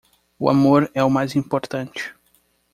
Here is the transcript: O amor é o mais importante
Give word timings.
O 0.39 0.49
amor 0.49 0.89
é 0.95 1.03
o 1.03 1.11
mais 1.11 1.35
importante 1.35 2.15